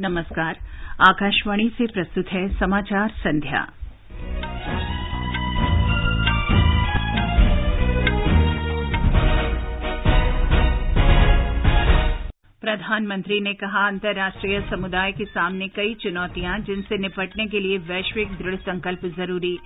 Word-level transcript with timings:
नमस्कार। 0.00 0.58
आकाशवाणी 1.08 1.68
से 1.68 1.86
प्रस्तुत 1.86 2.28
है 2.28 2.48
समाचार 2.48 3.08
संध्या। 3.08 3.60
प्रधानमंत्री 12.60 13.40
ने 13.40 13.54
कहा, 13.54 13.86
अंतर्राष्ट्रीय 13.86 14.60
समुदाय 14.60 15.12
के 15.12 15.24
सामने 15.24 15.68
कई 15.68 15.94
चुनौतियाँ, 15.94 16.58
जिनसे 16.58 16.98
निपटने 16.98 17.46
के 17.46 17.60
लिए 17.60 17.78
वैश्विक 17.78 18.28
दृढ़ 18.28 18.54
संकल्प 18.54 19.06
ज़रूरी। 19.06 19.58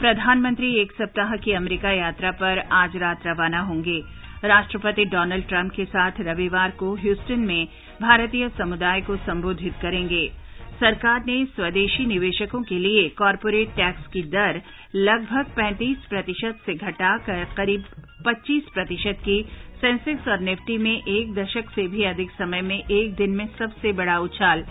प्रधानमंत्री 0.00 0.74
एक 0.74 0.92
सप्ताह 0.92 1.36
की 1.36 1.52
अमरीका 1.52 1.90
यात्रा 1.90 2.30
पर 2.30 2.58
आज 2.58 2.96
रात 2.96 3.26
रवाना 3.26 3.60
होंगे। 3.60 4.25
राष्ट्रपति 4.44 5.04
डोनाल्ड 5.04 5.46
ट्रंप 5.48 5.72
के 5.72 5.84
साथ 5.84 6.12
रविवार 6.20 6.70
को 6.70 6.94
ह्यूस्टन 6.94 7.40
में 7.40 7.68
भारतीय 8.02 8.48
समुदाय 8.48 9.00
को 9.00 9.16
संबोधित 9.16 9.74
करेंगे। 9.82 10.26
सरकार 10.80 11.24
ने 11.26 11.44
स्वदेशी 11.44 12.06
निवेशकों 12.06 12.62
के 12.62 12.78
लिए 12.78 13.08
कॉरपोरेट 13.08 13.68
टैक्स 13.68 14.06
की 14.06 14.22
दर 14.22 14.60
लगभग 14.94 15.54
35 15.58 16.06
प्रतिशत 16.08 16.58
से 16.66 16.74
घटाकर 16.74 17.44
करीब 17.56 17.84
25 18.26 18.68
प्रतिशत 18.74 19.18
की, 19.24 19.42
सेंसेक्स 19.80 20.28
और 20.28 20.40
निफ्टी 20.40 20.78
में 20.78 21.02
एक 21.02 21.34
दशक 21.34 21.70
से 21.70 21.86
भी 21.88 22.04
अधिक 22.04 22.30
समय 22.30 22.60
में 22.60 22.78
एक 22.78 23.14
दिन 23.14 23.30
में 23.30 23.46
सबसे 23.58 23.92
बड़ा 23.92 24.18
उछाल। 24.18 24.64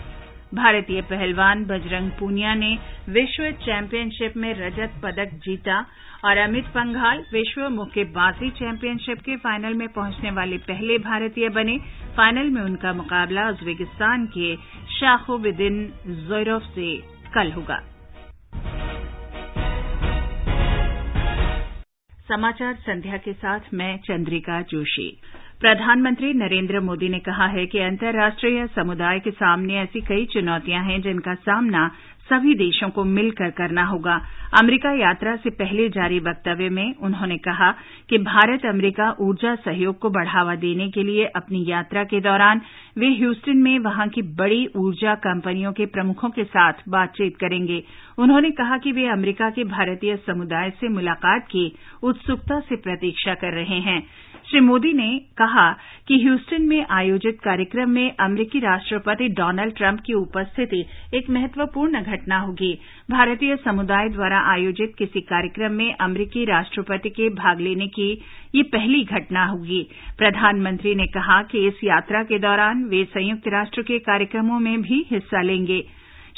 भारतीय 0.54 1.00
पहलवान 1.02 1.64
बजरंग 1.64 2.10
पूनिया 2.10 2.54
ने 2.54 2.78
विश्व 3.08 3.50
चैंपियनशिप 3.50 4.36
में 4.36 4.54
रजत 4.54 4.92
पदक 5.02 5.30
जीता 5.44 5.86
और 6.24 6.38
अमित 6.38 6.66
पंघाल 6.66 7.24
विश्व 7.32 7.68
मुक्केबाजी 7.68 8.50
चैंपियनशिप 8.50 9.20
के 9.20 9.36
फाइनल 9.36 9.74
में 9.74 9.88
पहुँचने 9.88 10.30
वाले 10.30 10.58
पहले 10.58 10.98
भारतीय 10.98 11.48
बने। 11.48 11.78
फाइनल 12.16 12.50
में 12.50 12.62
उनका 12.62 12.92
मुकाबला 12.92 13.48
उज्बेकिस्तान 13.48 14.26
के 14.26 14.56
शाखोबिदिन 14.94 15.92
जोयरोफ 16.06 16.62
से 16.62 16.96
कल 17.34 17.52
होगा। 17.52 17.80
प्रधानमंत्री 25.60 26.32
नरेंद्र 26.34 26.80
मोदी 26.80 27.08
ने 27.08 27.18
कहा 27.18 27.46
है 27.48 27.64
कि 27.66 27.78
अंतर्राष्ट्रीय 27.80 28.66
समुदाय 28.74 29.18
के 29.18 29.30
सामने 29.32 29.78
ऐसी 29.80 30.00
कई 30.00 30.24
चुनौतियाँ 30.32 30.82
हैं 30.84 31.00
जिनका 31.02 31.34
सामना 31.46 31.88
सभी 32.30 32.54
देशों 32.54 32.88
को 32.90 33.02
मिलकर 33.04 33.50
करना 33.50 33.84
होगा। 33.84 34.14
अमरीका 34.58 34.90
यात्रा 34.92 35.34
से 35.36 35.50
पहले 35.50 35.88
जारी 35.88 36.18
वक्तव्य 36.20 36.68
में 36.68 36.94
उन्होंने 37.02 37.36
कहा 37.38 37.70
कि 38.10 38.18
भारत 38.18 38.64
अमरीका 38.66 39.10
ऊर्जा 39.20 39.54
सहयोग 39.56 39.98
को 39.98 40.10
बढ़ावा 40.10 40.54
देने 40.54 40.88
के 40.90 41.02
लिए 41.02 41.24
अपनी 41.36 41.64
यात्रा 41.68 42.04
के 42.04 42.20
दौरान 42.20 42.60
वे 42.98 43.08
ह्यूस्टन 43.14 43.56
में 43.58 43.78
वहाँ 43.78 44.08
की 44.08 44.22
बड़ी 44.36 44.66
ऊर्जा 44.76 45.14
कंपनियों 45.26 45.72
के 45.72 45.86
प्रमुखों 45.86 46.30
के 46.30 46.44
साथ 46.44 46.82
बातचीत 46.88 47.36
करेंगे। 47.36 47.82
उन्होंने 48.18 48.50
कहा 48.50 48.78
कि 48.78 48.92
वे 48.92 49.06
अमरीका 49.08 49.50
के 49.50 49.64
भारतीय 49.70 50.16
समुदाय 50.26 50.70
से 50.70 50.88
मुलाकात 50.88 51.46
की 51.46 51.70
उत्सुकता 52.02 52.60
से 52.60 52.76
प्रतीक्षा 52.76 53.34
कर 53.34 53.54
रहे 53.54 53.80
हैं। 53.80 54.00
श्री 54.50 54.60
मोदी 54.60 54.92
ने 54.92 55.06
कहा 55.38 55.70
कि 56.08 56.16
ह्यूस्टन 56.22 56.62
में 56.62 56.84
आयोजित 56.90 57.38
कार्यक्रम 57.44 57.90
में 57.90 58.10
अमरीकी 58.20 58.58
राष्ट्रपति 58.60 59.28
डोनाल्ड 59.38 59.74
ट्रंप 59.76 60.00
की 60.06 60.12
उपस्थिति 60.14 60.84
एक 61.14 61.30
महत्वपूर्ण 61.30 62.00
घटना 62.02 62.38
होगी। 62.38 62.72
भारतीय 63.10 63.56
समुदाय 63.56 64.08
द्वारा 64.08 64.40
आयोजित 64.52 64.94
किसी 64.98 65.20
कार्यक्रम 65.20 65.72
में 65.72 65.92
अमरीकी 66.00 66.44
राष्ट्रपति 66.44 67.10
के 67.10 67.28
भाग 67.34 67.60
लेने 67.60 67.86
की 67.88 68.10
यह 68.54 68.64
पहली 68.72 69.02
घटना 69.04 69.44
होगी। 69.46 69.82
प्रधानमंत्री 70.18 70.94
ने 70.94 71.06
कहा 71.06 71.42
कि 71.42 71.66
इस 71.66 71.84
यात्रा 71.84 72.22
के 72.22 72.38
दौरान 72.38 72.84
वे 72.84 73.04
संयुक्त 73.04 73.48
राष्ट्र 73.48 73.82
के 73.82 73.98
कार्यक्रमों 73.98 74.58
में 74.60 74.80
भी 74.82 75.04
हिस्सा 75.10 75.42
लेंगे। 75.42 75.82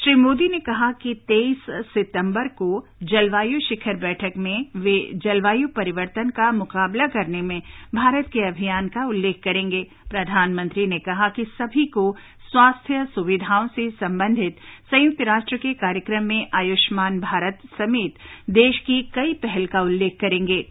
श्री 0.02 0.14
मोदी 0.14 0.46
ने 0.48 0.58
कहा 0.58 0.90
कि 0.92 1.12
23 1.28 1.64
सितंबर 1.84 2.48
को 2.48 2.66
जलवायु 3.02 3.60
शिखर 3.60 3.94
बैठक 3.94 4.36
में 4.36 4.66
वे 4.76 4.94
जलवायु 5.14 5.68
परिवर्तन 5.68 6.28
का 6.30 6.50
मुकाबला 6.52 7.06
करने 7.06 7.40
में 7.42 7.58
भारत 7.94 8.26
के 8.26 8.46
अभियान 8.48 8.88
का 8.88 9.06
उल्लेख 9.06 9.40
करेंगे। 9.44 9.82
प्रधानमंत्री 10.10 10.86
ने 10.86 10.98
कहा 10.98 11.28
कि 11.28 11.44
सभी 11.44 11.86
को 11.86 12.10
स्वास्थ्य 12.52 13.04
सुविधाओं 13.14 13.66
से 13.66 13.90
संबंधित 13.90 14.56
संयुक्त 14.90 15.20
राष्ट्र 15.22 15.56
के 15.56 15.74
कार्यक्रम 15.74 16.24
में 16.24 16.46
आयुष्मान 16.54 17.20
भारत 17.20 17.58
समेत 17.78 18.14
देश 18.50 18.78
की 18.78 19.02
कई 19.14 19.34
पहल 19.42 19.66
का 19.66 19.82
उल्लेख 19.82 20.16
करेंगे। 20.20 20.64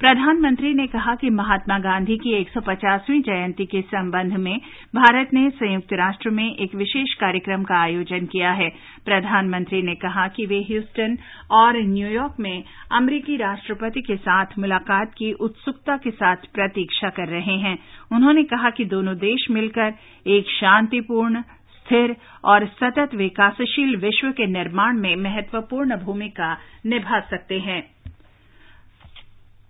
प्रधानमंत्री 0.00 0.74
ने 0.74 0.86
कहा 0.86 1.14
कि 1.14 1.30
महात्मा 1.30 1.78
गांधी 1.78 2.16
की 2.16 2.32
150वीं 2.34 3.20
जयंती 3.22 3.64
के 3.66 3.80
संबंध 3.80 4.32
में 4.32 4.60
भारत 4.94 5.30
ने 5.34 5.50
संयुक्त 5.50 5.92
राष्ट्र 5.92 6.30
में 6.30 6.56
एक 6.56 6.74
विशेष 6.74 7.12
कार्यक्रम 7.14 7.64
का 7.64 7.80
आयोजन 7.80 8.26
किया 8.26 8.52
है। 8.52 8.68
प्रधानमंत्री 9.04 9.82
ने 9.82 9.94
कहा 9.94 10.28
कि 10.28 10.46
वे 10.46 10.60
ह्यूस्टन 10.62 11.18
और 11.50 11.82
न्यूयॉर्क 11.82 12.36
में 12.40 12.64
अमरीकी 12.92 13.36
राष्ट्रपति 13.36 14.00
के 14.00 14.16
साथ 14.16 14.58
मुलाकात 14.58 15.12
की 15.18 15.32
उत्सुकता 15.32 15.96
के 15.96 16.10
साथ 16.10 16.36
प्रतीक्षा 16.54 17.08
कर 17.08 17.28
रहे 17.28 17.58
हैं। 17.58 17.78
उन्होंने 18.12 18.44
कहा 18.44 18.70
कि 18.70 18.84
दोनों 18.84 19.16
देश 19.18 19.46
मिलकर 19.50 19.94
एक 20.26 20.50
शांतिपूर्ण, 20.50 21.42
स्थिर 21.76 22.16
और 22.44 22.66
सतत 22.66 23.14
विकासशील 23.14 23.96
विश्व 23.96 24.30
के 24.30 24.46
निर्माण 24.46 24.96
में 24.96 25.16
महत्वपूर्ण 25.16 25.96
भूमिका 25.96 26.56
निभा 26.86 27.20
सकते 27.20 27.58
हैं। 27.58 27.99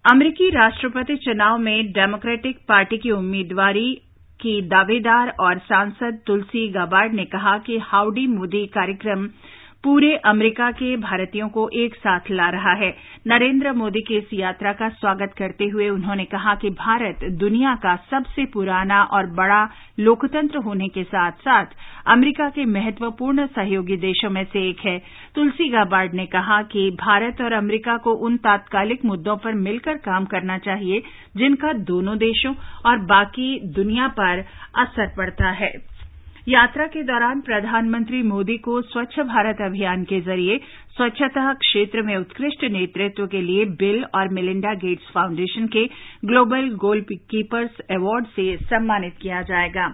अमरीकी 0.05 0.49
राष्ट्रपति 0.51 1.17
चुनाव 1.25 1.57
में 1.61 1.91
डेमोक्रेटिक 1.93 2.59
पार्टी 2.69 2.99
की 2.99 3.11
उम्मीदवारी 3.13 3.91
की 4.41 4.61
दावेदार 4.69 5.29
और 5.41 5.59
सांसद 5.63 6.21
तुलसी 6.27 6.67
गाबार्ड 6.73 7.15
ने 7.15 7.25
कहा 7.35 7.57
कि 7.67 7.79
हाउडी 7.85 8.27
मोदी 8.29 8.67
कार्यक्रम 8.75 9.29
पूरे 9.85 10.15
अमरीका 10.27 10.71
के 10.71 10.97
भारतीयों 10.97 11.49
को 11.49 11.69
एक 11.75 11.95
साथ 11.95 12.31
ला 12.31 12.49
रहा 12.51 12.73
है। 12.73 12.91
नरेंद्र 13.27 13.73
मोदी 13.73 14.01
की 14.01 14.17
इस 14.17 14.33
यात्रा 14.33 14.73
का 14.73 14.89
स्वागत 14.89 15.33
करते 15.39 15.65
हुए 15.65 15.89
उन्होंने 15.89 16.25
कहा 16.25 16.55
कि 16.55 16.71
भारत 16.71 17.25
दुनिया 17.41 17.75
का 17.75 17.95
सबसे 18.11 18.45
पुराना 18.45 19.03
और 19.03 19.27
बड़ा 19.27 19.63
लोकतंत्र 20.01 20.59
होने 20.59 20.89
के 20.89 21.05
साथ 21.05 21.33
साथ 21.33 21.67
अमरीका 22.07 22.49
के 22.49 22.65
महत्वपूर्ण 22.65 23.47
सहयोगी 23.47 23.97
देशों 23.97 24.31
में 24.31 24.45
से 24.45 24.69
एक 24.69 24.81
है। 24.81 24.99
तुलसी 25.35 25.69
गाबार्ड 25.69 26.15
ने 26.15 26.27
कहा 26.27 26.63
कि 26.63 26.91
भारत 27.01 27.41
और 27.41 27.53
अमरीका 27.53 27.97
को 27.97 28.15
उन 28.27 28.37
तात्कालिक 28.37 29.05
मुद्दों 29.05 29.37
पर 29.37 29.55
मिलकर 29.55 29.97
काम 29.97 30.25
करना 30.25 30.59
चाहिए, 30.59 31.03
जिनका 31.37 31.73
दोनों 31.73 32.19
देशों 32.19 32.55
और 32.87 32.99
बाकी 33.07 33.59
दुनिया 33.75 34.09
पर 34.09 34.45
असर 34.79 35.15
पड़ता 35.17 35.51
है। 35.51 35.73
यात्रा 36.49 36.87
के 36.87 37.03
दौरान 37.03 37.41
प्रधानमंत्री 37.41 38.23
मोदी 38.23 38.57
को 38.59 38.81
स्वच्छ 38.83 39.21
भारत 39.21 39.57
अभियान 39.63 40.05
के 40.05 40.21
ज़रिए 40.21 40.57
स्वच्छता 40.97 41.53
क्षेत्र 41.55 42.03
में 42.03 42.17
उत्कृष्ट 42.17 42.65
नेतृत्व 42.65 43.27
के 43.27 43.41
लिए 43.43 43.65
बिल 43.81 44.05
और 44.15 44.29
मिलिंडा 44.29 44.73
गेट्स 44.75 45.11
फाउंडेशन 45.15 45.67
के 45.67 45.85
ग्लोबल 46.25 46.71
गोल 46.77 47.01
कीपर्स 47.11 47.81
अवार्ड 47.91 48.27
से 48.27 48.57
सम्मानित 48.57 49.15
किया 49.23 49.43
जाएगा। 49.43 49.87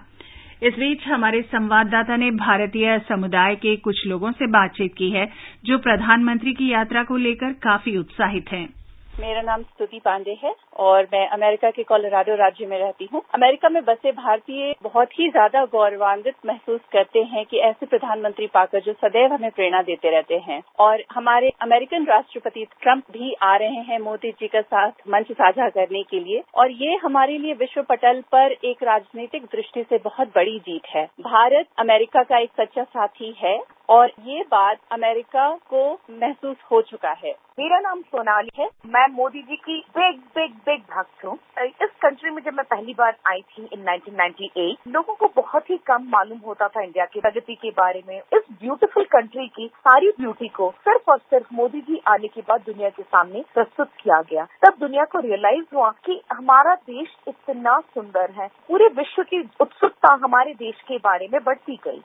इस 0.63 0.73
बीच 0.73 1.07
हमारे 1.07 1.41
संवाददाता 1.41 2.15
ने 2.15 2.31
भारतीय 2.31 2.97
समुदाय 2.99 3.55
के 3.55 3.75
कुछ 3.75 4.05
लोगों 4.07 4.31
से 4.31 4.47
बातचीत 4.47 4.93
की 4.97 5.09
है, 5.09 5.27
जो 5.65 5.77
प्रधानमंत्री 5.77 6.53
की 6.53 6.71
यात्रा 6.71 7.03
को 7.03 7.17
लेकर 7.17 7.53
काफ़ी 7.53 7.97
उत्साहित 7.97 8.51
हैं। 8.51 8.76
मेरा 9.19 9.41
नाम 9.41 9.61
स्तुति 9.61 9.99
पांडे 9.99 10.37
है 10.43 10.53
और 10.77 11.07
मैं 11.13 11.27
अमेरिका 11.29 11.69
के 11.71 11.83
कोलोराडो 11.83 12.35
राज्य 12.35 12.65
में 12.65 12.77
रहती 12.79 13.07
हूँ। 13.13 13.21
अमेरिका 13.35 13.69
में 13.69 13.83
बसे 13.85 14.11
भारतीय 14.11 14.73
बहुत 14.83 15.13
ही 15.19 15.29
ज़्यादा 15.29 15.63
गौरवान्वित 15.65 16.35
महसूस 16.45 16.81
करते 16.91 17.19
हैं 17.31 17.45
कि 17.45 17.59
ऐसे 17.59 17.85
प्रधानमंत्री 17.85 18.47
पाकर 18.47 18.79
जो 18.79 18.93
सदैव 18.95 19.33
हमें 19.33 19.49
प्रेरणा 19.51 19.81
देते 19.81 20.11
रहते 20.11 20.37
हैं। 20.47 20.61
और 20.79 21.03
हमारे 21.13 21.51
अमेरिकन 21.61 22.05
राष्ट्रपति 22.05 22.65
ट्रंप 22.81 23.03
भी 23.11 23.33
आ 23.43 23.55
रहे 23.55 23.81
हैं 23.87 23.99
मोदी 23.99 24.31
जी 24.31 24.47
का 24.47 24.61
साथ 24.63 24.91
मंच 25.09 25.31
साझा 25.31 25.69
करने 25.69 26.03
के 26.03 26.19
लिए। 26.19 26.43
और 26.55 26.71
ये 26.73 26.95
हमारे 27.03 27.37
लिए 27.37 27.53
विश्व 27.55 27.81
पटल 27.89 28.21
पर 28.31 28.51
एक 28.51 28.83
राजनीतिक 28.83 29.45
दृष्टि 29.45 29.83
से 29.83 29.97
बहुत 30.03 30.27
बड़ी 30.35 30.57
जीत 30.59 30.93
है। 30.95 31.05
भारत 31.23 31.67
अमेरिका 31.79 32.23
का 32.23 32.39
एक 32.39 32.51
सच्चा 32.59 32.83
साथी 32.83 33.35
है 33.39 33.57
और 33.89 34.11
ये 34.25 34.41
बात 34.51 34.77
अमेरिका 34.91 35.49
को 35.69 35.91
महसूस 36.11 36.55
हो 36.71 36.81
चुका 36.81 37.11
है। 37.19 37.31
मेरा 37.59 37.79
नाम 37.79 38.01
सोनाली 38.01 38.49
है। 38.57 38.67
मैं 38.87 39.06
मोदी 39.07 39.41
जी 39.41 39.55
की 39.55 39.79
बिग 39.97 40.19
बिग 40.35 40.53
बिग 40.65 40.81
भक्त 40.95 41.25
हूँ। 41.25 41.37
इस 41.59 41.89
कंट्री 42.01 42.29
में 42.29 42.41
जब 42.43 42.53
मैं 42.53 42.65
पहली 42.65 42.93
बार 42.93 43.17
आई 43.27 43.41
थी 43.41 43.67
इन 43.73 43.83
1998 43.83 44.75
लोगों 44.87 45.15
को 45.15 45.27
बहुत 45.41 45.69
ही 45.69 45.77
कम 45.77 46.03
मालूम 46.09 46.37
होता 46.37 46.67
था 46.67 46.81
इंडिया 46.81 47.05
की 47.05 47.21
प्रगति 47.21 47.55
के 47.55 47.69
बारे 47.69 48.03
में। 48.07 48.17
इस 48.17 48.41
ब्यूटीफुल 48.61 49.03
कंट्री 49.03 49.47
की 49.47 49.67
सारी 49.67 50.09
ब्यूटी 50.09 50.47
को 50.47 50.71
सिर्फ़ 50.71 51.11
और 51.11 51.17
सिर्फ़ 51.17 51.47
मोदी 51.53 51.81
जी 51.81 52.01
आने 52.07 52.27
के 52.27 52.41
बाद 52.41 52.61
दुनिया 52.61 52.89
के 52.89 53.03
सामने 53.03 53.43
प्रस्तुत 53.53 53.89
किया 54.03 54.21
गया। 54.21 54.45
तब 54.45 54.77
दुनिया 54.79 55.05
को 55.05 55.19
रियलाइज़ 55.19 55.75
हुआ 55.75 55.89
कि 56.05 56.21
हमारा 56.33 56.75
देश 56.75 57.15
इतना 57.27 57.79
सुंदर 57.79 58.31
है। 58.31 58.47
पूरे 58.67 58.87
विश्व 58.87 59.23
की 59.23 59.49
उत्सुकता 59.61 60.13
हमारे 60.13 60.53
देश 60.53 60.81
के 60.87 60.97
बारे 60.97 61.27
में 61.33 61.43
बढ़ती 61.43 61.79
गई। 61.83 62.01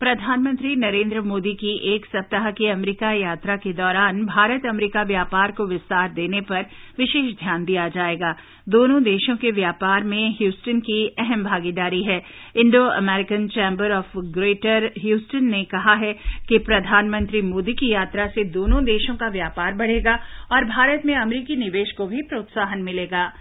प्रधानमंत्री 0.00 0.74
नरेंद्र 0.76 1.20
मोदी 1.20 1.52
की 1.54 1.94
एक 1.94 2.06
सप्ताह 2.06 2.50
की 2.50 2.66
अमरीका 2.66 3.12
यात्रा 3.12 3.56
के 3.56 3.72
दौरान 3.72 4.24
भारत 4.24 4.66
अमरीका 4.66 5.02
व्यापार 5.02 5.52
को 5.52 5.66
विस्तार 5.66 6.08
देने 6.08 6.40
पर 6.40 6.66
विशेष 6.98 7.32
ध्यान 7.34 7.64
दिया 7.64 7.88
जाएगा। 7.88 8.34
दोनों 8.68 9.02
देशों 9.02 9.36
के 9.36 9.50
व्यापार 9.50 10.04
में 10.04 10.30
ह्यूस्टन 10.30 10.80
की 10.80 11.06
अहम 11.18 11.44
भागीदारी 11.44 12.02
है। 12.02 12.22
Indo 12.56 12.84
American 12.84 13.48
Chamber 13.48 13.92
of 13.92 14.18
Greater 14.18 14.90
Houston 14.98 15.44
ने 15.44 15.64
कहा 15.64 15.94
है 15.94 16.12
कि 16.48 16.58
प्रधानमंत्री 16.58 17.42
मोदी 17.42 17.72
की 17.72 17.92
यात्रा 17.92 18.26
से 18.26 18.44
दोनों 18.44 18.84
देशों 18.84 19.16
का 19.16 19.28
व्यापार 19.28 19.74
बढ़ेगा 19.74 20.18
और 20.52 20.64
भारत 20.64 21.06
में 21.06 21.14
अमरीकी 21.16 21.56
निवेश 21.56 21.92
को 21.92 22.06
भी 22.06 22.22
प्रोत्साहन 22.22 22.82
मिलेगा। 22.82 23.32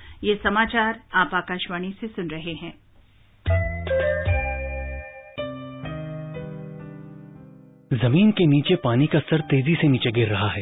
ज़मीन 7.96 8.32
के 8.32 8.46
नीचे 8.46 8.76
पानी 8.76 9.06
का 9.08 9.20
स्तर 9.20 9.42
तेज़ी 9.42 9.74
से 9.76 9.88
नीचे 9.88 10.12
गिर 10.12 10.28
रहा 10.28 10.48
है। 10.50 10.62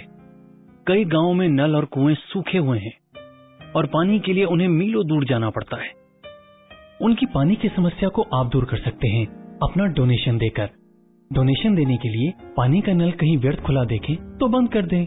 कई 0.88 1.04
गाँवों 1.06 1.34
में 1.34 1.48
नल 1.50 1.76
और 1.76 1.86
कुएँ 1.86 2.16
सूखे 2.16 2.58
हुए 2.58 2.80
हैं 2.80 2.92
और 3.76 3.86
पानी 3.86 4.20
के 4.20 4.34
लिए 4.34 4.46
उन्हें 4.46 4.68
मीलों 4.68 5.06
दूर 5.08 5.26
जाना 5.26 5.50
पड़ता 5.50 5.78
है। 5.78 5.90
उनकी 7.02 7.26
पानी 7.26 7.56
की 7.56 7.70
समस्या 7.70 8.10
को 8.10 8.26
आप 8.34 8.50
दूर 8.50 8.66
कर 8.66 8.78
सकते 8.78 9.08
हैं 9.08 9.26
अपना 9.64 9.86
डोनेशन 9.92 10.38
देकर। 10.38 10.70
डोनेशन 11.32 11.76
देने 11.76 11.98
के 11.98 12.10
लिए 12.10 12.34
पानी 12.58 12.82
का 12.82 12.94
नल 12.94 13.12
कहीं 13.12 13.38
व्यर्थ 13.38 13.62
खुला 13.62 13.84
देखें 13.86 14.16
तो 14.38 14.48
बंद 14.48 14.70
कर 14.70 14.86
दें। 14.86 15.04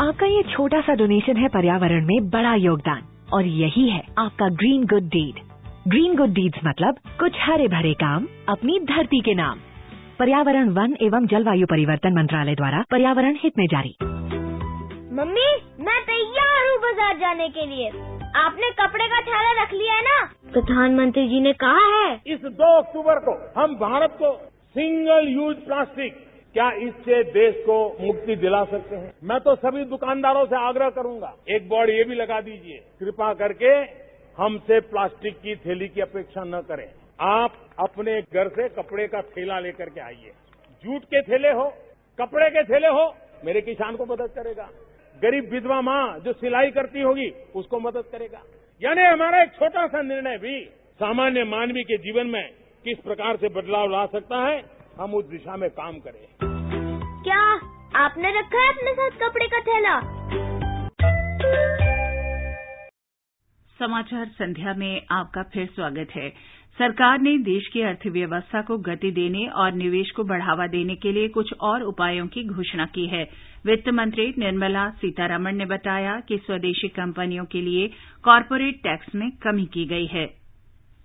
आपका 0.00 0.26
ये 0.26 0.42
छोटा 0.50 0.80
सा 0.80 0.94
डोनेशन 0.94 1.36
है 1.36 1.48
पर्यावरण 1.48 2.06
में 2.06 2.28
बड़ा 2.30 2.54
योगदान 2.54 3.02
और 3.32 3.46
यही 3.46 3.88
है 3.88 4.02
आपका 4.18 4.48
green 4.54 4.84
good 4.84 5.08
deed 5.08 5.40
green 5.88 6.16
good 6.16 6.34
deeds 6.34 6.60
मतलब 6.66 7.00
कुछ 7.20 7.32
हरे 7.40 7.68
भरे 7.68 7.92
काम 7.94 8.26
अपनी 8.48 8.78
धरती 8.86 9.20
के 9.20 9.34
नाम। 9.34 9.58
पर्यावरण 10.20 10.68
वन 10.68 10.94
एवं 11.02 11.26
जलवायु 11.26 11.66
परिवर्तन 11.66 12.12
मंत्रालय 12.12 12.54
द्वारा 12.54 12.80
पर्यावरण 12.90 13.36
हित 13.38 13.52
में 13.58 13.66
जारी। 13.66 13.92
मम्मी 15.14 15.46
मैं 15.80 16.00
तैयार 16.02 16.66
हूँ 16.66 16.76
बाज़ार 16.78 17.16
जाने 17.16 17.48
के 17.48 17.64
लिए। 17.66 17.88
आपने 18.36 18.70
कपड़े 18.80 19.06
का 19.06 19.20
थैला 19.20 19.54
रख 19.62 19.72
लिया 19.72 19.94
है 19.94 20.02
ना? 20.02 20.18
प्रधानमंत्री 20.52 21.26
जी 21.28 21.40
ने 21.40 21.52
कहा 21.52 21.88
है। 21.94 22.12
इस 22.26 22.44
दो 22.52 22.76
अक्टूबर 22.78 23.18
को 23.20 23.38
हम 23.56 23.74
भारत 23.76 24.18
को 24.18 24.34
सिंगल 24.76 25.28
यूज़ 25.30 25.56
प्लास्टिक 25.64 26.22
क्या 26.54 26.70
इससे 26.82 27.22
देश 27.32 27.64
को 27.66 27.80
मुक्ति 28.00 28.36
दिला 28.36 28.64
सकते 28.66 28.96
हैं? 28.96 29.12
मैं 29.24 29.40
तो 29.40 29.54
सभी 29.56 29.84
दुकानदारों 29.86 30.46
से 30.46 30.64
आग्रह 30.68 30.90
करूँगा 30.90 31.34
एक 31.48 31.68
बोर्ड 31.68 31.90
ये 31.90 32.04
भी 32.04 32.14
लगा 32.14 32.40
दीजिए। 32.42 32.78
कृपा 33.00 33.32
करके 33.34 33.76
हमसे 34.38 34.80
प्लास्टिक 34.88 35.38
की 35.38 35.56
थैली 35.58 35.88
की 35.88 36.00
अपेक्षा 36.02 36.44
न 36.46 36.60
करें। 36.68 36.88
आप 37.20 37.56
अपने 37.78 38.20
घर 38.22 38.48
से 38.48 38.68
कपड़े 38.68 39.06
का 39.08 39.20
थैला 39.22 39.58
लेकर 39.60 39.88
के 39.88 40.00
आइए। 40.00 40.30
जूट 40.84 41.04
के 41.04 41.20
थैले 41.22 41.50
हो 41.50 41.64
कपड़े 42.18 42.48
के 42.50 42.62
थैले 42.64 42.88
हो 42.88 43.02
मेरे 43.44 43.60
किसान 43.60 43.96
को 43.96 44.04
मदद 44.06 44.30
करेगा। 44.36 44.68
गरीब 45.22 45.50
विधवा 45.50 45.80
माँ 45.80 46.18
जो 46.18 46.32
सिलाई 46.32 46.70
करती 46.70 47.00
होगी 47.00 47.28
उसको 47.54 47.80
मदद 47.80 48.04
करेगा। 48.12 48.42
यानी 48.82 49.02
हमारा 49.02 49.42
एक 49.42 49.52
छोटा 49.52 49.86
सा 49.86 50.02
निर्णय 50.02 50.38
भी 50.38 50.60
सामान्य 51.00 51.44
मानवीय 51.44 51.82
के 51.82 51.96
जीवन 51.96 52.26
में 52.26 52.42
किस 52.84 52.98
प्रकार 52.98 53.36
से 53.36 53.48
बदलाव 53.48 53.90
ला 53.90 54.06
सकता 54.06 54.38
है 54.46 54.62
हम 55.00 55.14
उस 55.14 55.24
दिशा 55.24 55.56
में 55.56 55.68
काम 55.70 55.98
करें। 55.98 56.26
क्या 57.22 57.42
आपने 58.04 58.30
रखा 58.38 58.62
है 58.62 58.68
अपने 58.68 58.92
साथ 58.92 59.18
कपड़े 59.18 59.46
का 59.46 59.60
थैला? 59.60 60.00
समाचार 63.80 64.26
संध्या 64.26 64.74
में 64.74 65.06
आपका 65.10 65.42
फिर 65.42 65.66
स्वागत 65.66 66.08
है। 66.16 66.32
सरकार 66.78 67.20
ने 67.20 67.36
देश 67.38 67.66
की 67.68 67.80
अर्थव्यवस्था 67.80 68.62
को 68.62 68.76
गति 68.78 69.10
देने 69.10 69.46
और 69.46 69.72
निवेश 69.72 70.10
को 70.10 70.24
बढ़ावा 70.24 70.66
देने 70.66 70.94
के 70.94 71.12
लिए 71.12 71.28
कुछ 71.28 71.52
और 71.60 71.82
उपायों 71.82 72.26
की 72.26 72.44
घोषणा 72.44 72.86
की 72.86 73.06
है। 73.06 73.22
वित्त 73.66 73.88
मंत्री 73.88 74.34
निर्मला 74.38 74.88
सीतारमण 74.90 75.56
ने 75.56 75.64
बताया 75.64 76.20
कि 76.20 76.38
स्वदेशी 76.38 76.88
कंपनियों 76.88 77.44
के 77.44 77.60
लिए 77.60 77.90
कॉरपोरेट 78.24 78.82
टैक्स 78.82 79.14
में 79.14 79.30
कमी 79.30 79.64
की 79.64 79.84
गई 79.84 80.06
है। 80.06 80.39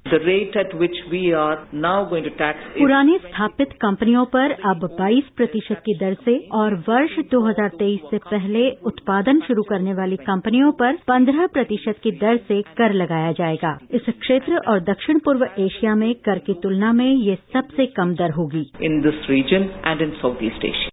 The 0.06 0.20
rate 0.20 0.56
at 0.56 0.72
which 0.76 0.96
we 1.10 1.34
are 1.34 1.68
now 1.74 2.06
going 2.06 2.26
to 2.26 2.32
tax 2.32 2.60
पुरानी 2.74 3.18
स्थापित 3.18 3.72
कंपनियों 3.82 4.26
पर 4.36 4.52
अब 4.72 4.86
22 4.92 5.32
प्रतिशत 5.38 5.82
की 5.86 5.96
दर 6.00 6.14
से 6.26 6.36
और 6.54 6.76
वर्ष 6.90 7.16
2023 7.34 8.06
से 8.12 8.18
पहले 8.28 8.70
उत्पादन 8.86 9.40
शुरू 9.48 9.64
करने 9.64 9.94
वाली 9.94 10.18
कंपनियों 10.24 10.72
पर 10.84 11.02
15 11.10 11.48
प्रतिशत 11.54 12.00
की 12.04 12.12
दर 12.20 12.38
से 12.48 12.62
कर 12.78 12.94
लगाया 12.94 13.32
जाएगा 13.32 13.78
इस 13.92 14.14
क्षेत्र 14.20 14.62
और 14.68 14.84
दक्षिण 14.86 15.20
पूर्व 15.20 15.50
एशिया 15.60 15.96
में 15.96 16.14
कर 16.26 16.40
की 16.40 16.54
तुलना 16.64 16.94
में 16.94 17.10
ये 17.12 17.38
सबसे 17.54 17.86
कम 17.98 18.16
दर 18.16 18.32
होगी 18.32 18.68
in 18.82 19.02
this 19.02 19.30
region 19.30 19.72
and 19.86 20.02
in 20.02 20.20
Southeast 20.22 20.66
Asia. 20.66 20.92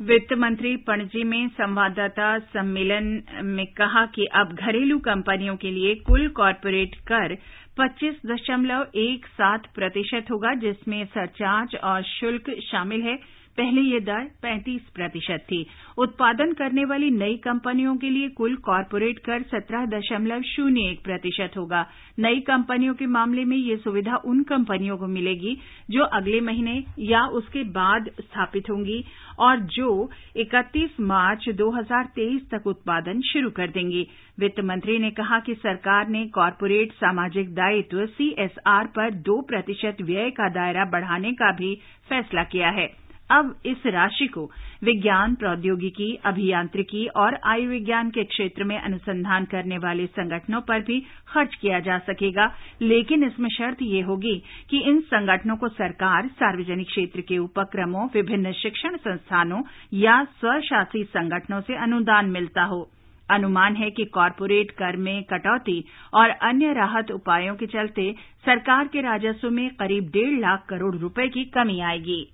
वित्त 0.00 0.32
मंत्री 0.32 0.74
पणजी 0.76 1.22
में 1.24 1.48
संवाददाता 1.48 2.28
सम्मेलन 2.52 3.04
में 3.46 3.66
कहा 3.76 4.04
कि 4.06 4.24
अब 4.34 4.52
घरेलू 4.54 4.98
कंपनियों 4.98 5.54
के 5.56 5.70
लिए 5.70 5.94
कुल 6.06 6.26
कॉरपोरेट 6.28 6.94
कर 7.08 7.36
पच्चीस 7.78 8.14
दशमलव 8.26 8.86
एक 8.94 9.26
सात 9.26 9.62
प्रतिशत 9.74 10.30
होगा 10.30 10.54
जिसमें 10.54 11.04
सरचार्ज 11.04 11.76
और 11.76 12.02
शुल्क 12.02 12.50
शामिल 12.62 13.02
है। 13.02 13.16
पहले 13.58 13.80
यह 13.80 14.00
दर 14.00 14.24
पैंतीस 14.42 14.82
प्रतिशत 14.94 15.44
थी। 15.46 15.66
उत्पादन 15.98 16.52
करने 16.52 16.84
वाली 16.84 17.10
नई 17.10 17.36
कंपनियों 17.36 17.96
के 17.96 18.10
लिए 18.10 18.28
कुल 18.28 18.56
कॉरपोरेट 18.56 19.18
कर 19.18 19.42
सत्रह 19.42 19.86
दशमलव 19.86 20.42
शून्य 20.42 20.80
एक 20.90 21.02
प्रतिशत 21.04 21.56
होगा। 21.56 21.86
नई 22.18 22.40
कंपनियों 22.40 22.94
के 22.94 23.06
मामले 23.06 23.44
में 23.44 23.56
यह 23.56 23.76
सुविधा 23.76 24.16
उन 24.16 24.42
कंपनियों 24.42 24.96
को 24.96 25.06
मिलेगी 25.06 25.56
जो 25.90 26.04
अगले 26.04 26.40
महीने 26.40 26.84
या 26.98 27.26
उसके 27.26 27.62
बाद 27.62 28.10
स्थापित 28.20 28.70
होंगी 28.70 29.04
और 29.38 29.60
जो 29.60 30.10
31 30.36 31.00
मार्च 31.00 31.48
2023 31.48 32.50
तक 32.50 32.66
उत्पादन 32.66 33.20
शुरू 33.20 33.50
कर 33.50 33.70
देंगी। 33.70 34.06
वित्त 34.40 34.60
मंत्री 34.60 34.98
ने 34.98 35.10
कहा 35.10 35.38
कि 35.40 35.54
सरकार 35.54 36.08
ने 36.08 36.26
कॉरपोरेट 36.26 36.92
सामाजिक 36.92 37.54
दायित्व 37.54 38.06
सीएसआर 38.06 38.86
पर 38.86 39.10
दो 39.10 39.40
प्रतिशत 39.42 39.96
व्यय 40.02 40.30
का 40.30 40.48
दायरा 40.48 40.84
बढ़ाने 40.84 41.32
का 41.32 41.52
भी 41.52 41.74
फैसला 42.08 42.44
किया 42.44 42.68
है। 42.70 43.11
अब 43.32 43.54
इस 43.66 43.86
राशि 43.86 44.26
को 44.26 44.50
विज्ञान, 44.84 45.34
प्रौद्योगिकी, 45.34 46.14
अभियांत्रिकी 46.24 47.06
और 47.06 47.38
आयुर्विज्ञान 47.46 48.10
के 48.10 48.24
क्षेत्र 48.24 48.64
में 48.64 48.78
अनुसंधान 48.78 49.44
करने 49.44 49.78
वाले 49.78 50.06
संगठनों 50.06 50.60
पर 50.60 50.80
भी 50.80 51.00
खर्च 51.28 51.54
किया 51.54 51.80
जा 51.80 51.98
सकेगा। 51.98 52.52
लेकिन 52.82 53.24
इसमें 53.24 53.48
शर्त 53.48 53.82
यह 53.82 54.06
होगी 54.06 54.42
कि 54.70 54.78
इन 54.78 55.00
संगठनों 55.00 55.56
को 55.56 55.68
सरकार, 55.68 56.26
सार्वजनिक 56.26 56.86
क्षेत्र 56.86 57.20
के 57.20 57.38
उपक्रमों, 57.38 58.08
विभिन्न 58.14 58.52
शिक्षण 58.52 58.96
संस्थानों 58.96 59.62
या 59.94 60.24
स्वशासी 60.24 61.04
संगठनों 61.04 61.60
से 61.60 61.76
अनुदान 61.76 62.26
मिलता 62.26 62.62
हो। 62.62 62.90
अनुमान 63.30 63.76
है 63.76 63.90
कि 63.90 64.04
कॉरपोरेट 64.04 64.70
कर 64.70 64.96
में 64.96 65.22
कटौती 65.22 65.84
और 66.14 66.30
अन्य 66.30 66.72
राहत 66.72 67.10
उपायों 67.10 67.54
के 67.54 67.66
चलते 67.66 68.14
सरकार 68.44 68.88
के 68.88 69.00
राजस्व 69.00 69.50
में 69.50 69.68
करीब 69.70 70.04
डेढ़ 70.04 70.38
लाख 70.40 70.66
करोड़ 70.68 70.96
रुपए 70.96 71.28
की 71.28 71.44
कमी 71.44 71.80
आएगी। 71.80 72.26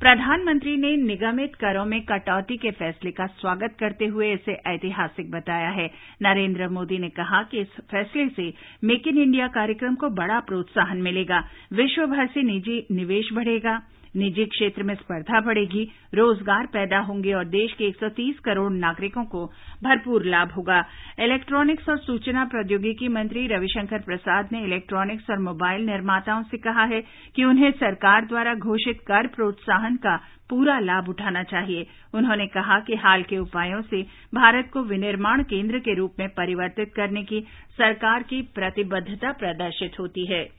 प्रधानमंत्री 0.00 0.76
ने 0.76 0.96
निगमित 0.96 1.54
करों 1.54 1.84
में 1.84 2.00
कटौती 2.02 2.56
के 2.56 2.70
फैसले 2.70 3.10
का 3.10 3.26
स्वागत 3.26 3.74
करते 3.80 4.06
हुए 4.06 4.32
इसे 4.32 4.52
ऐतिहासिक 4.66 5.30
बताया 5.30 5.68
है। 5.68 5.86
नरेंद्र 6.22 6.68
मोदी 6.68 6.98
ने 6.98 7.08
कहा 7.08 7.42
कि 7.42 7.60
इस 7.60 7.68
फैसले 7.90 8.28
से 8.28 8.52
मेक 8.84 9.08
इन 9.08 9.18
इंडिया 9.18 9.46
कार्यक्रम 9.48 9.94
को 9.94 10.10
बड़ा 10.10 10.40
प्रोत्साहन 10.40 11.02
मिलेगा। 11.02 11.40
विश्वभर 11.72 12.26
से 12.26 12.42
निजी 12.42 12.86
निवेश 12.90 13.32
बढ़ेगा। 13.32 13.80
निजी 14.18 14.44
क्षेत्र 14.46 14.82
में 14.82 14.94
स्पर्धा 14.94 15.40
बढ़ेगी, 15.40 15.82
रोज़गार 16.14 16.66
पैदा 16.66 16.98
होंगे 16.98 17.32
और 17.32 17.44
देश 17.48 17.72
के 17.72 17.84
130 17.84 18.38
करोड़ 18.38 18.72
नागरिकों 18.72 19.24
को 19.24 19.44
भरपूर 19.84 20.24
लाभ 20.24 20.52
होगा। 20.52 20.78
इलेक्ट्रॉनिक्स 21.18 21.88
और 21.88 21.98
सूचना 21.98 22.44
प्रौद्योगिकी 22.44 23.08
मंत्री 23.08 23.46
रविशंकर 23.46 23.98
प्रसाद 23.98 24.48
ने 24.52 24.64
इलेक्ट्रॉनिक्स 24.64 25.30
और 25.30 25.38
मोबाइल 25.38 25.86
निर्माताओं 25.86 26.42
से 26.42 26.58
कहा 26.58 26.84
है 26.84 27.02
कि 27.36 27.44
उन्हें 27.44 27.70
सरकार 27.70 28.26
द्वारा 28.26 28.54
घोषित 28.54 29.00
कर 29.06 29.26
प्रोत्साहन 29.26 29.96
का 29.96 30.16
पूरा 30.50 30.78
लाभ 30.78 31.08
उठाना 31.08 31.42
चाहिए। 31.42 31.86
उन्होंने 32.14 32.46
कहा 32.46 32.78
कि 32.80 32.94
हाल 32.96 33.22
के 33.22 33.38
उपायों 33.38 33.82
से 33.82 34.02
भारत 34.34 34.70
को 34.72 34.82
विनिर्माण 34.82 35.42
केंद्र 35.42 35.78
के 35.78 35.94
रूप 35.94 36.14
में 36.18 36.28
परिवर्तित 36.28 36.92
करने 36.96 37.22
की 37.22 37.40
सरकार 37.78 38.22
की 38.22 38.42
प्रतिबद्धता 38.54 39.32
प्रदर्शित 39.32 39.98
होती 40.00 40.26
है। 40.26 40.57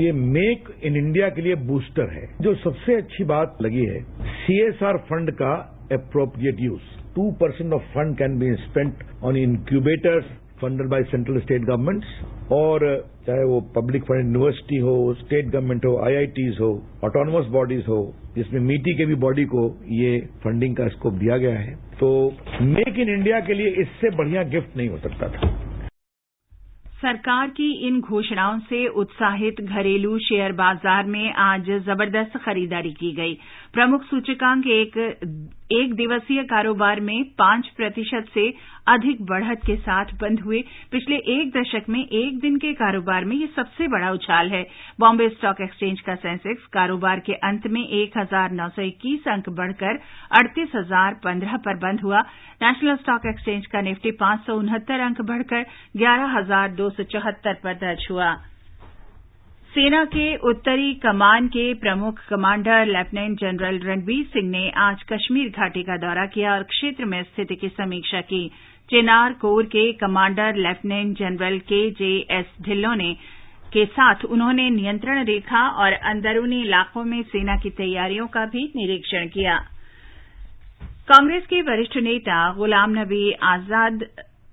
ये 0.00 0.12
मेक 0.12 0.68
इन 0.84 0.96
इंडिया 0.96 1.28
के 1.28 1.42
लिए 1.42 1.54
बूस्टर 1.66 2.10
है। 2.10 2.26
जो 2.40 2.54
सबसे 2.56 2.94
अच्छी 2.94 3.24
बात 3.24 3.56
लगी 3.62 3.84
है 3.86 4.02
सीएसआर 4.36 4.96
फंड 5.08 5.30
का 5.32 5.54
appropriate 5.92 6.60
use 6.60 6.98
two 7.14 7.30
percent 7.40 7.72
of 7.72 7.82
fund 7.94 8.16
can 8.18 8.38
be 8.38 8.54
spent 8.58 9.02
on 9.24 9.36
incubators 9.36 10.24
funded 10.60 10.88
by 10.88 11.02
central 11.02 11.38
state 11.40 11.62
governments 11.62 12.08
और, 12.52 12.80
चाहे 13.26 13.44
वो 13.44 13.60
पब्लिक 13.76 14.02
फंड 14.04 14.24
यूनिवर्सिटी 14.24 14.76
हो 14.76 15.14
स्टेट 15.14 15.46
गवर्नमेंट 15.46 15.84
हो 15.86 15.96
आईआईटीज 16.06 16.60
हो 16.60 16.70
ऑटोनमस 17.04 17.46
बॉडीज 17.46 17.84
हो, 17.88 18.00
जिसमें 18.36 18.60
मीटी 18.60 18.94
के 18.94 19.06
भी 19.06 19.14
बॉडी 19.14 19.44
को 19.44 19.64
ये 19.92 20.18
फंडिंग 20.44 20.76
का 20.76 20.88
स्कोप 20.88 21.14
दिया 21.14 21.36
गया 21.36 21.58
है। 21.58 21.74
तो 22.00 22.10
मेक 22.62 22.98
इन 22.98 23.08
इंडिया 23.08 23.40
के 23.40 23.54
लिए 23.54 23.74
इससे 23.82 24.16
बढ़िया 24.16 24.42
गिफ्ट 24.52 24.76
नहीं 24.76 24.88
हो 24.88 24.98
सकता 24.98 25.28
था। 25.28 25.59
सरकार 27.02 27.48
की 27.48 27.70
इन 27.86 28.00
घोषणाओं 28.00 28.58
से 28.60 28.86
उत्साहित 29.00 29.60
घरेलू 29.60 30.18
शेयर 30.18 30.52
बाज़ार 30.52 31.06
में 31.06 31.32
आज 31.40 31.70
ज़बरदस्त 31.86 32.36
खरीदारी 32.36 32.92
की 32.92 33.12
गई। 33.12 33.34
प्रमुख 33.72 34.02
सूचकांक 34.02 34.66
एक 34.66 34.98
एक 35.70 35.92
दिवसीय 35.94 36.42
कारोबार 36.42 37.00
में 37.00 37.22
पाँच 37.38 37.66
प्रतिशत 37.76 38.30
से 38.34 38.48
अधिक 38.88 39.22
बढ़त 39.22 39.60
के 39.66 39.76
साथ 39.78 40.04
बंद 40.20 40.40
हुए। 40.40 40.62
पिछले 40.92 41.16
एक 41.34 41.50
दशक 41.50 41.88
में 41.88 42.00
एक 42.00 42.38
दिन 42.40 42.56
के 42.56 42.72
कारोबार 42.74 43.24
में 43.24 43.36
यह 43.36 43.48
सबसे 43.56 43.88
बड़ा 43.88 44.10
उछाल 44.10 44.50
है। 44.50 44.62
बॉम्बे 45.00 45.28
स्टॉक 45.28 45.60
एक्सचेंज 45.60 46.00
का 46.00 46.14
सेंसेक्स 46.16 46.66
कारोबार 46.72 47.20
के 47.20 47.34
अंत 47.44 47.66
में 47.66 47.80
एक 47.82 48.18
हज़ार 48.18 48.50
नौ 48.52 48.68
सौ 48.68 48.82
इक्कीस 48.82 49.28
अंक 49.28 49.48
बढ़कर 49.54 50.00
अड़तीस 50.32 50.72
हज़ार 50.76 51.20
पंद्रह 51.24 51.56
पर 51.56 51.76
बंद 51.78 52.00
हुआ। 52.00 52.20
नेशनल 52.62 52.96
स्टॉक 52.96 53.26
एक्सचेंज 53.26 53.66
का 53.66 53.80
निफ्टी 53.82 54.10
पाँच 54.20 54.46
सौ 54.46 54.58
उनहत्तर 54.58 55.00
अंक 55.00 55.20
बढ़कर 55.22 55.66
ग्यारह 55.96 56.38
हज़ार 56.38 56.70
दो 56.74 56.90
सौ 56.90 57.02
चौहत्तर 57.12 57.60
पर 57.64 57.74
दर्ज 57.78 58.06
हुआ। 58.10 58.32
सेना 59.70 60.04
के 60.04 60.24
उत्तरी 60.50 60.94
कमान 60.94 61.46
के 61.48 61.64
प्रमुख 61.74 62.20
commander 62.28 62.86
lieutenant 62.86 63.40
general 63.40 63.78
Ranbir 63.80 64.24
Singh 64.26 64.48
ने 64.50 64.62
आज 64.76 65.02
कश्मीर 65.02 65.48
घाटी 65.48 65.82
का 65.82 65.96
दौरा 65.96 66.24
किया 66.26 66.52
और 66.52 66.62
क्षेत्र 66.62 67.04
में 67.04 67.22
स्थिति 67.22 67.54
की 67.54 67.68
समीक्षा 67.68 68.20
की। 68.20 68.40
चिनार 68.90 69.32
कोर 69.32 69.66
के 69.66 69.92
commander 69.92 70.56
lieutenant 70.56 71.16
general 71.18 71.58
K 71.68 71.90
J 71.90 72.10
S 72.30 72.46
Dhillon 72.62 72.94
ने, 72.96 73.12
के 73.72 73.84
साथ 73.86 74.24
उन्होंने 74.26 74.68
नियंत्रण 74.70 75.24
रेखा 75.24 75.66
और 75.78 75.92
अंदरूनी 76.12 76.60
इलाकों 76.62 77.04
में 77.04 77.22
सेना 77.24 77.56
की 77.56 77.70
तैयारियों 77.70 78.26
का 78.26 78.44
भी 78.46 78.64
निरीक्षण 78.76 79.28
किया। 79.28 79.56
कांग्रेस 81.08 81.46
के 81.46 81.62
वरिष्ठ 81.62 81.96
नेता 82.00 82.42
गुलाम 82.54 82.98
नबी 82.98 83.30
आज़ाद 83.46 84.04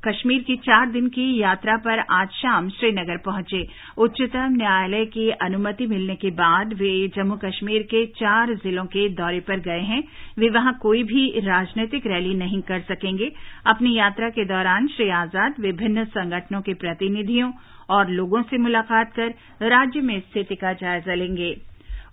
कश्मीर 0.07 0.41
की 0.43 0.55
चार 0.57 0.89
दिन 0.91 1.07
की 1.07 1.25
यात्रा 1.37 1.75
पर 1.77 1.99
आज 2.11 2.27
शाम 2.31 2.69
श्रीनगर 2.69 3.17
पहुँचे। 3.17 3.61
उच्चतम 3.97 4.55
न्यायालय 4.55 5.05
की 5.05 5.29
अनुमति 5.41 5.87
मिलने 5.87 6.15
के 6.15 6.31
बाद 6.31 6.73
वे 6.73 6.91
जम्मू 7.07 7.35
कश्मीर 7.35 7.83
के 7.83 8.05
चार 8.15 8.53
जिलों 8.55 8.85
के 8.85 9.07
दौरे 9.09 9.39
पर 9.39 9.59
गए 9.59 9.81
हैं। 9.81 10.01
वे 10.39 10.49
वहाँ 10.49 10.77
कोई 10.81 11.03
भी 11.03 11.27
राजनीतिक 11.39 12.07
रैली 12.07 12.33
नहीं 12.33 12.61
कर 12.61 12.79
सकेंगे। 12.81 13.31
अपनी 13.67 13.95
यात्रा 13.97 14.29
के 14.29 14.45
दौरान 14.45 14.87
श्री 14.87 15.09
आज़ाद 15.09 15.59
विभिन्न 15.59 16.05
संगठनों 16.05 16.61
के 16.61 16.73
प्रतिनिधियों 16.73 17.51
और 17.89 18.09
लोगों 18.09 18.41
से 18.41 18.57
मुलाकात 18.57 19.13
कर 19.13 19.33
राज्य 19.67 20.01
में 20.01 20.19
स्थिति 20.19 20.55
का 20.55 20.73
जायजा 20.73 21.13
लेंगे। 21.13 21.55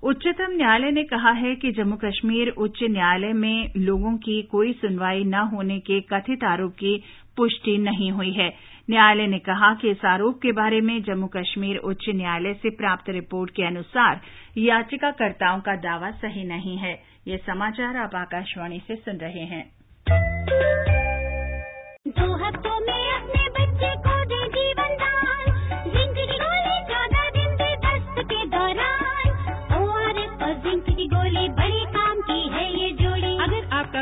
उच्चतम 0.05 0.53
न्यायालय 0.53 0.91
ने 0.91 1.05
कहा 1.05 1.31
है 1.31 1.55
कि 1.55 1.73
जम्मू 1.73 1.97
कश्मीर 1.97 2.49
उच्च 2.49 2.79
न्यायालय 2.83 3.33
में 3.33 3.71
लोगों 3.77 4.17
की 4.17 4.43
कोई 4.43 4.73
सुनवाई 4.73 5.25
न 5.25 5.35
होने 5.35 5.79
के 5.79 6.01
कथित 6.01 6.45
आरोप 6.45 6.73
की 6.73 7.03
पुष्टि 7.37 7.79
नहीं 7.79 8.11
हुई 8.11 8.33
है। 8.33 8.55
न्यायालय 8.91 9.27
ने 9.27 9.39
कहा 9.39 9.75
कि 9.75 9.91
इस 9.91 10.05
आरोप 10.05 10.41
के 10.43 10.53
बारे 10.53 10.81
में 10.81 11.03
जम्मू 11.03 11.27
कश्मीर 11.27 11.77
उच्च 11.77 12.05
न्यायालय 12.09 12.55
से 12.55 12.71
प्राप्त 12.71 13.11
रिपोर्ट 13.11 13.51
के 13.51 13.63
अनुसार 13.63 14.21
याचिकाकर्ताओं 14.59 15.61
का 15.61 15.77
दावा 15.77 16.11
सही 16.11 16.45
नहीं 16.45 16.77
है। 16.77 17.15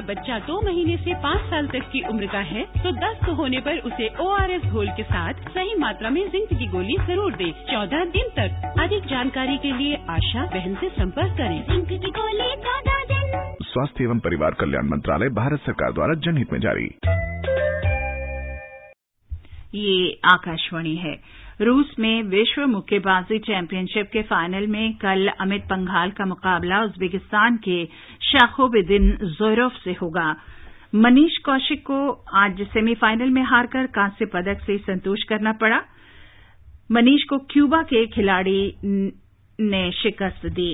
बच्चा 0.03 0.39
दो 0.39 0.61
महीने 0.61 0.97
से 0.97 1.15
पाँच 1.15 1.41
साल 1.41 1.67
तक 1.67 1.91
की 1.93 2.01
उम्र 2.09 2.27
का 2.27 2.39
है 2.39 2.63
तो 2.63 2.93
दस्त 2.93 3.29
होने 3.29 3.61
पर 3.61 3.79
उसे 3.79 4.09
ओआरएस 4.21 4.63
घोल 4.63 4.89
के 4.89 5.03
साथ 5.03 5.35
सही 5.49 5.75
मात्रा 5.79 6.11
में 6.11 6.23
जिंक 6.31 6.59
की 6.59 6.67
गोली 6.67 6.97
ज़रूर 7.07 7.33
दें। 7.33 7.53
चौदह 7.73 8.05
दिन 8.05 8.29
तक। 8.39 8.81
अधिक 8.81 9.05
जानकारी 9.05 9.59
के 9.59 9.73
लिए 9.73 9.95
आशा 10.11 10.47
बहन 10.47 10.75
से 10.75 10.89
संपर्क 10.89 11.37
करें। 11.39 11.63
जिंक 11.71 11.89
की 11.89 12.11
गोली 12.11 12.49
चौदह 12.57 13.05
दिन। 13.05 13.55
स्वास्थ्य 13.63 14.05
एवं 14.05 14.19
परिवार 14.19 14.51
कल्याण 14.51 14.89
मंत्रालय 14.89 15.29
भारत 15.29 15.61
सरकार 15.61 15.93
द्वारा 15.93 16.15
जनहित 16.15 16.53
में 16.53 16.61
जारी। 16.61 16.91
ये 19.75 20.21
आकाशवाणी 20.25 20.95
है। 20.97 21.13
रूस 21.63 21.95
में 21.99 22.23
विश्व 22.23 22.67
मुक्केबाजी 22.67 23.39
चैंपियनशिप 23.39 24.09
के 24.13 24.23
फाइनल 24.23 24.67
में 24.67 24.95
कल 24.95 25.29
अमित 25.41 25.63
पंघाल 25.63 26.11
का 26.11 26.25
मुकाबला 26.27 26.83
उज्बेकिस्तान 26.83 27.57
के 27.57 27.85
शाखोबिदिन 28.23 29.11
जोरोफ 29.23 29.73
से 29.85 29.93
होगा। 29.93 30.37
मनीष 30.95 31.39
कौशिक 31.39 31.83
को 31.87 32.11
आज 32.35 32.63
सेमीफाइनल 32.63 33.31
में 33.31 33.43
हारकर 33.43 33.87
कांस्य 33.87 34.27
पदक 34.27 34.65
से 34.67 34.79
संतोष 34.79 35.23
करना 35.23 35.53
पड़ा। 35.53 35.81
मनीष 36.91 37.25
को 37.25 37.39
क्यूबा 37.39 37.83
के 37.83 38.07
खिलाड़ी 38.07 38.75
ने 39.59 39.91
शिकस्त 39.93 40.47
दी। 40.47 40.73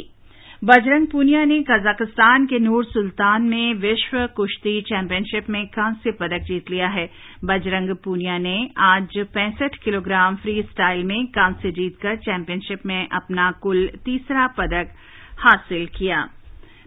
बजरंग 0.64 1.06
पूनिया 1.06 1.44
ने 1.44 1.60
कजाकिस्तान 1.62 2.46
के 2.46 2.58
नूर 2.58 2.84
सुल्तान 2.84 3.42
में 3.42 3.74
विश्व 3.74 4.16
कुश्ती 4.36 4.80
चैंपियनशिप 4.80 5.50
में 5.50 5.66
कांस्य 5.66 6.10
पदक 6.10 6.44
जीत 6.44 6.70
लिया 6.70 6.88
है। 6.88 7.04
बजरंग 7.44 7.94
पूनिया 8.04 8.38
ने 8.38 8.56
आज 8.78 9.18
पैंसठ 9.34 9.76
किलोग्राम 9.84 10.36
फ्री 10.36 10.62
स्टाइल 10.62 11.04
में 11.04 11.26
कांस्य 11.26 11.70
जीतकर 11.70 12.16
चैंपियनशिप 12.16 12.86
में 12.86 13.08
अपना 13.08 13.50
कुल 13.62 13.86
तीसरा 14.04 14.46
पदक 14.46 14.90
हासिल 15.38 15.86
किया। 15.86 16.22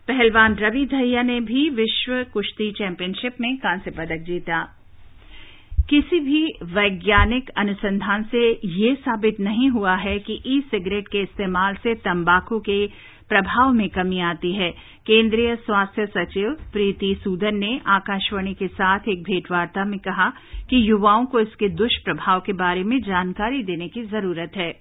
पहलवान 0.07 0.55
रवि 0.55 0.85
दहिया 0.85 1.21
ने 1.21 1.39
भी 1.39 1.69
विश्व 1.69 2.23
कुश्ती 2.33 2.71
चैंपियनशिप 2.71 3.41
में 3.41 3.55
कांस्य 3.57 3.91
पदक 3.91 4.25
जीता। 4.27 4.61
किसी 5.89 6.19
भी 6.19 6.43
वैज्ञानिक 6.73 7.49
अनुसंधान 7.57 8.23
से 8.23 8.41
यह 8.65 8.95
साबित 8.95 9.39
नहीं 9.39 9.69
हुआ 9.69 9.95
है 9.95 10.19
कि 10.19 10.41
ई 10.47 10.59
सिगरेट 10.61 11.07
के 11.07 11.21
इस्तेमाल 11.21 11.75
से 11.75 11.95
तंबाकू 11.95 12.59
के 12.59 12.85
प्रभाव 13.31 13.71
में 13.73 13.89
कमी 13.89 14.19
आती 14.19 14.51
है। 14.51 14.69
केंद्रीय 15.05 15.55
स्वास्थ्य 15.55 16.05
सचिव 16.05 16.49
प्रीति 16.73 17.15
सूदन 17.23 17.55
ने 17.55 17.81
आकाशवाणी 17.87 18.53
के 18.53 18.67
साथ 18.67 19.07
एक 19.07 19.23
भेंटवार्ता 19.23 19.85
में 19.85 19.99
कहा 19.99 20.29
कि 20.69 20.89
युवाओं 20.89 21.25
को 21.25 21.39
इसके 21.39 21.69
दुष्प्रभाव 21.69 22.39
के 22.39 22.53
बारे 22.53 22.83
में 22.83 22.99
जानकारी 23.01 23.63
देने 23.63 23.87
की 23.87 24.03
ज़रूरत 24.03 24.57
है। 24.57 24.71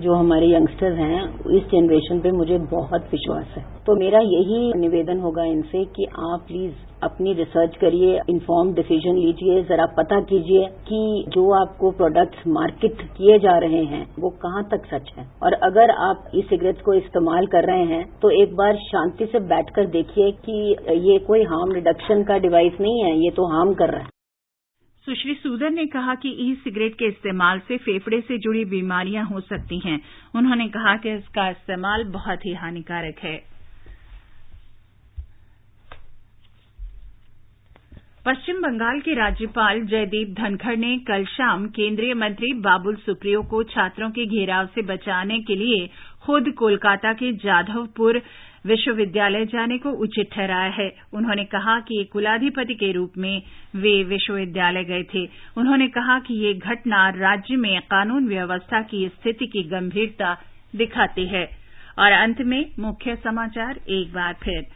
जो 0.00 0.14
हमारे 0.14 0.46
यंगस्टर्स 0.46 0.98
हैं, 0.98 1.22
इस 1.56 1.62
जनरेशन 1.64 2.20
पे 2.20 2.32
मुझे 2.32 2.58
बहुत 2.58 3.08
विश्वास 3.12 3.54
है। 3.56 3.62
तो 3.86 3.96
मेरा 3.96 4.18
यही 4.18 4.72
निवेदन 4.80 5.20
होगा 5.20 5.44
इनसे 5.44 5.84
कि 5.84 6.04
आप 6.04 6.44
प्लीज़ 6.48 6.72
अपनी 7.02 7.32
रिसर्च 7.34 7.76
करिए 7.76 8.20
इन्फॉर्म 8.30 8.72
डिसीज़न 8.74 9.16
लीजिए, 9.16 9.62
जरा 9.64 9.86
पता 9.96 10.20
कीजिए 10.22 10.66
कि 10.82 11.24
जो 11.28 11.44
आपको 11.54 11.90
प्रोडक्ट्स 11.92 12.46
मार्केट 12.48 13.02
किए 13.16 13.38
जा 13.38 13.56
रहे 13.58 13.84
हैं, 13.84 14.06
वो 14.18 14.30
कहाँ 14.42 14.62
तक 14.70 14.86
सच 14.86 15.12
है। 15.16 15.26
और 15.42 15.52
अगर 15.64 15.90
आप 16.00 16.30
ई 16.34 16.42
सिगरेट्स 16.42 16.82
को 16.82 16.94
इस्तेमाल 16.94 17.46
कर 17.46 17.66
रहे 17.66 17.84
हैं 17.86 18.04
तो 18.20 18.30
एक 18.42 18.54
बार 18.56 18.76
शांति 18.82 19.26
से 19.26 19.40
बैठकर 19.46 19.86
देखिए 19.90 20.30
कि 20.44 20.76
ये 21.02 21.18
कोई 21.26 21.42
हार्म 21.44 21.72
रिडक्शन 21.72 22.22
का 22.24 22.38
डिवाइस 22.38 22.80
नहीं 22.80 23.02
है, 23.04 23.16
ये 23.16 23.30
तो 23.30 23.46
हार्म 23.48 23.74
कर 23.74 23.90
रहा 23.90 24.02
है। 24.02 24.14
सुश्री 25.06 25.34
सूदन 25.34 25.74
ने 25.74 25.84
कहा 25.86 26.14
कि 26.14 26.28
ई 26.42 26.54
सिगरेट 26.54 26.94
के 26.94 27.08
इस्तेमाल 27.08 27.58
से 27.58 27.76
फेफड़े 27.78 28.20
से 28.20 28.38
जुड़ी 28.38 28.64
बीमारियाँ 28.66 29.24
हो 29.24 29.40
सकती 29.42 29.78
हैं। 29.80 29.98
उन्होंने 30.36 30.66
कहा 30.68 30.96
कि 30.96 31.12
इसका 31.12 31.48
इस्तेमाल 31.50 32.04
बहुत 32.12 32.46
ही 32.46 32.54
हानिकारक 32.54 33.18
है। 33.24 33.36
पश्चिम 38.26 38.56
बंगाल 38.56 39.00
के 39.00 39.14
राज्यपाल 39.14 39.80
जयदीप 39.80 40.34
धनखड़ 40.38 40.76
ने 40.76 40.98
कल 40.98 41.24
शाम 41.24 41.66
केंद्रीय 41.66 42.14
मंत्री 42.14 42.52
बाबुल 42.54 42.96
सुप्रियो 42.96 43.42
को 43.42 43.62
छात्रों 43.62 44.10
के 44.10 44.26
घेराव 44.26 44.66
से 44.66 44.82
बचाने 44.82 45.38
के 45.38 45.54
लिए 45.54 45.90
खुद 46.22 46.50
कोलकाता 46.58 47.12
के 47.12 47.32
जाधवपुर 47.32 48.22
विश्वविद्यालय 48.66 49.44
जाने 49.44 49.78
को 49.78 49.90
उचित 49.90 50.28
ठहराया 50.32 50.70
है। 50.70 50.94
उन्होंने 51.14 51.44
कहा 51.44 51.80
कि 51.80 52.00
एक 52.00 52.12
कुलाधिपति 52.12 52.74
के 52.74 52.92
रूप 52.92 53.12
में 53.18 53.42
वे 53.76 54.04
विश्वविद्यालय 54.04 54.84
गए 54.84 55.02
थे। 55.02 55.28
उन्होंने 55.56 55.88
कहा 55.88 56.18
कि 56.18 56.34
ये 56.34 56.54
घटना 56.54 57.08
राज्य 57.08 57.56
में 57.56 57.80
कानून 57.80 58.28
व्यवस्था 58.28 58.82
की 58.82 59.08
स्थिति 59.08 59.46
की 59.46 59.62
गंभीरता 59.62 60.36
दिखाती 60.76 61.26
है। 61.26 61.66
और 61.98 62.12
अंत 62.12 62.40
में 62.40 62.70
मुख्य 62.78 63.16
समाचार, 63.16 63.80
एक 63.88 64.12
बार 64.12 64.34
फिर। 64.42 64.66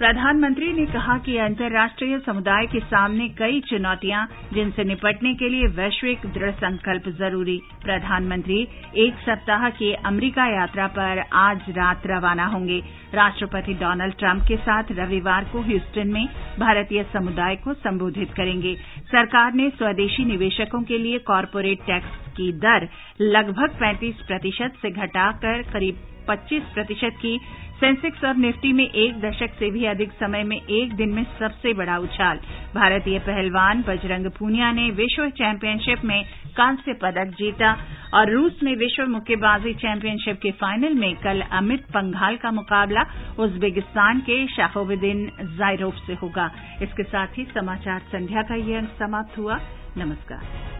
प्रधानमंत्री 0.00 0.66
ने 0.72 0.84
कहा 0.86 1.16
कि 1.18 1.36
अंतर्राष्ट्रीय 1.36 2.18
समुदाय 2.18 2.66
के 2.66 2.80
सामने 2.80 3.28
कई 3.38 3.60
चुनौतियाँ, 3.60 4.20
जिनसे 4.52 4.84
निपटने 4.84 5.32
के 5.34 5.48
लिए 5.48 5.66
वैश्विक 5.76 6.24
दृढ़ 6.26 6.50
संकल्प 6.52 7.08
ज़रूरी। 7.18 7.56
प्रधानमंत्री, 7.82 8.56
एक 8.96 9.18
सप्ताह 9.18 9.68
की 9.70 9.92
अमरीका 10.06 10.46
यात्रा 10.46 10.86
पर 10.86 11.18
आज 11.32 11.68
रात 11.70 12.06
रवाना 12.06 12.46
होंगे। 12.46 12.78
राष्ट्रपति 13.14 13.74
डोनाल्ड 13.74 14.14
ट्रंप 14.14 14.44
के 14.48 14.56
साथ 14.56 14.92
रविवार 14.92 15.44
को 15.44 15.62
ह्यूस्टन 15.62 16.08
में 16.08 16.26
भारतीय 16.58 17.02
समुदाय 17.12 17.56
को 17.56 17.74
संबोधित 17.74 18.32
करेंगे। 18.32 18.74
सरकार 19.10 19.52
ने 19.52 19.68
स्वदेशी 19.70 20.24
निवेशकों 20.24 20.82
के 20.82 20.98
लिए 20.98 21.18
कॉरपोरेट 21.18 21.82
टैक्स 21.86 22.16
की 22.36 22.52
दर 22.58 22.88
लगभग 23.20 23.78
35 23.82 24.26
प्रतिशत 24.26 24.82
से 24.82 24.90
घटाकर 24.90 25.62
करीब 25.62 25.94
पच्चीस 26.30 26.62
प्रतिशत 26.74 27.18
की। 27.22 27.38
सेंसेक्स 27.80 28.24
और 28.24 28.36
निफ्टी 28.36 28.72
में 28.72 28.84
एक 28.84 29.20
दशक 29.20 29.54
से 29.58 29.70
भी 29.70 29.84
अधिक 29.84 30.10
समय 30.12 30.42
में 30.44 30.56
एक 30.56 30.92
दिन 30.94 31.08
में 31.08 31.22
सबसे 31.38 31.72
बड़ा 31.74 31.96
उछाल। 31.98 32.40
भारतीय 32.74 33.18
पहलवान 33.18 33.82
बजरंग 33.82 34.26
पूनिया 34.30 34.70
ने 34.72 34.90
विश्व 34.90 35.28
चैंपियनशिप 35.30 36.04
में 36.04 36.22
कांस्य 36.56 36.92
पदक 36.92 37.32
जीता 37.38 37.72
और 38.14 38.32
रूस 38.32 38.60
में 38.62 38.74
विश्व 38.76 39.06
मुक्केबाजी 39.06 39.72
चैंपियनशिप 39.74 40.40
के 40.42 40.50
फाइनल 40.60 40.94
में 40.94 41.14
कल 41.16 41.40
अमित 41.52 41.84
पंघाल 41.88 42.36
का 42.36 42.50
मुकाबला 42.50 43.04
उज्बेकिस्तान 43.38 44.20
के 44.20 44.46
शाखोबिदिन 44.46 45.26
जायरोफ 45.56 46.04
से 46.06 46.14
होगा। 46.14 46.50
इसके 46.82 47.02
साथ 47.02 47.38
ही 47.38 47.44
समाचार 47.54 47.98
संध्या 48.12 48.42
का 48.42 48.54
ये 48.54 48.76
अंक 48.76 48.88
समाप्त 48.98 49.38
हुआ। 49.38 49.58
नमस्कार। 49.96 50.79